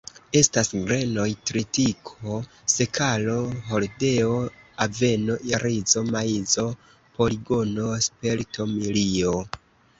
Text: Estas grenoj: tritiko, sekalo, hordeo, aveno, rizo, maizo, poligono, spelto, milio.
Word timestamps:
Estas 0.39 0.69
grenoj: 0.85 1.25
tritiko, 1.49 2.37
sekalo, 2.77 3.35
hordeo, 3.69 4.33
aveno, 4.87 5.37
rizo, 5.67 6.05
maizo, 6.11 6.69
poligono, 7.21 7.89
spelto, 8.11 8.71
milio. 8.77 9.41